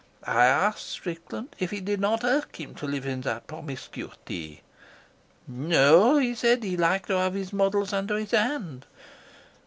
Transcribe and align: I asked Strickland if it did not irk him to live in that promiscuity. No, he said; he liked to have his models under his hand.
I 0.25 0.45
asked 0.45 0.89
Strickland 0.89 1.55
if 1.59 1.71
it 1.71 1.85
did 1.85 1.99
not 1.99 2.23
irk 2.23 2.59
him 2.59 2.73
to 2.73 2.87
live 2.87 3.05
in 3.05 3.21
that 3.21 3.45
promiscuity. 3.45 4.63
No, 5.47 6.17
he 6.17 6.33
said; 6.33 6.63
he 6.63 6.75
liked 6.75 7.05
to 7.09 7.17
have 7.19 7.35
his 7.35 7.53
models 7.53 7.93
under 7.93 8.17
his 8.17 8.31
hand. 8.31 8.87